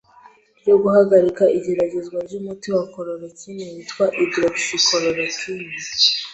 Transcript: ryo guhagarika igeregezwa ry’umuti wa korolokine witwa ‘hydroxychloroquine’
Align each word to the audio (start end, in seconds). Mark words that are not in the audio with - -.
ryo 0.59 0.75
guhagarika 0.83 1.43
igeregezwa 1.57 2.17
ry’umuti 2.25 2.67
wa 2.75 2.83
korolokine 2.93 3.65
witwa 3.73 4.05
‘hydroxychloroquine’ 4.17 5.75